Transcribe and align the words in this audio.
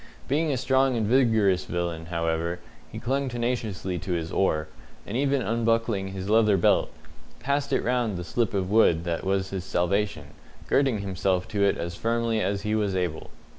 Being 0.27 0.51
a 0.51 0.57
strong 0.57 0.97
and 0.97 1.05
vigorous 1.05 1.65
villain, 1.65 2.07
however, 2.07 2.57
he 2.91 2.97
clung 2.97 3.29
tenaciously 3.29 3.99
to 3.99 4.13
his 4.13 4.31
oar, 4.31 4.67
and 5.05 5.15
even 5.15 5.43
unbuckling 5.43 6.07
his 6.07 6.27
leather 6.27 6.57
belt, 6.57 6.89
passed 7.39 7.71
it 7.71 7.83
round 7.83 8.17
the 8.17 8.23
slip 8.23 8.55
of 8.55 8.71
wood 8.71 9.03
that 9.03 9.23
was 9.23 9.51
his 9.51 9.63
salvation, 9.63 10.33
girding 10.65 11.01
himself 11.01 11.47
to 11.49 11.63
it 11.63 11.77
as 11.77 11.93
firmly 11.95 12.41
as 12.41 12.63
he 12.63 12.73
was 12.73 12.95
able. 12.95 13.29